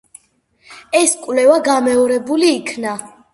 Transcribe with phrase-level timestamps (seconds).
[0.99, 2.97] ეს კვლევა გამეორებული იქნა.